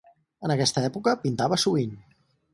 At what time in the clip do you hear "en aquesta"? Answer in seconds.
0.47-0.83